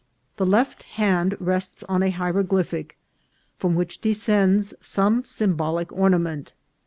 The 0.37 0.47
left 0.47 0.81
hand 0.81 1.37
rests 1.39 1.83
on 1.83 2.01
a 2.01 2.09
hiero 2.09 2.43
glyphic, 2.43 2.93
from 3.59 3.75
which 3.75 4.01
descends 4.01 4.73
some 4.81 5.23
symbolical 5.25 5.95
orna 5.95 6.17
ment. 6.17 6.53